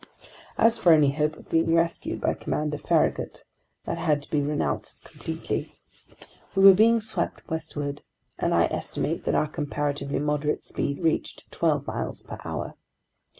As 0.57 0.79
for 0.79 0.93
any 0.93 1.11
hope 1.11 1.35
of 1.35 1.49
being 1.51 1.75
rescued 1.75 2.19
by 2.19 2.33
Commander 2.33 2.79
Farragut, 2.79 3.43
that 3.85 3.99
had 3.99 4.23
to 4.23 4.31
be 4.31 4.41
renounced 4.41 5.05
completely. 5.05 5.79
We 6.55 6.63
were 6.63 6.73
being 6.73 6.99
swept 7.01 7.47
westward, 7.47 8.01
and 8.39 8.51
I 8.51 8.65
estimate 8.71 9.25
that 9.25 9.35
our 9.35 9.45
comparatively 9.45 10.17
moderate 10.17 10.63
speed 10.63 11.03
reached 11.03 11.51
twelve 11.51 11.85
miles 11.85 12.23
per 12.23 12.39
hour. 12.43 12.73